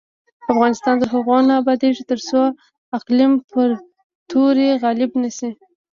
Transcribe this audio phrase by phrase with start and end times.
[0.51, 2.39] افغانستان تر هغو نه ابادیږي، ترڅو
[3.07, 3.69] قلم پر
[4.29, 5.49] تورې غالب نشي.